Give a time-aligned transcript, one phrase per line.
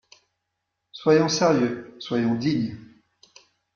[0.93, 2.75] Soyons sérieux, soyons dignes.